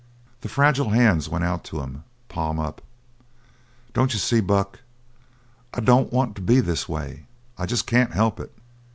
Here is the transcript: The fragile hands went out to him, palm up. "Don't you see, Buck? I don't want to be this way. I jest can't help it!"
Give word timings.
The 0.39 0.49
fragile 0.49 0.89
hands 0.89 1.29
went 1.29 1.43
out 1.43 1.63
to 1.65 1.81
him, 1.81 2.03
palm 2.27 2.57
up. 2.59 2.81
"Don't 3.93 4.13
you 4.13 4.17
see, 4.19 4.41
Buck? 4.41 4.79
I 5.75 5.79
don't 5.79 6.11
want 6.11 6.35
to 6.37 6.41
be 6.41 6.59
this 6.59 6.89
way. 6.89 7.27
I 7.55 7.67
jest 7.67 7.85
can't 7.85 8.11
help 8.13 8.39
it!" 8.39 8.51